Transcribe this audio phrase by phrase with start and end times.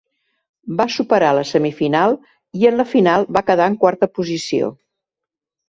[0.79, 2.17] Va superar la semifinal
[2.63, 4.75] i en la final va quedar en quarta posició.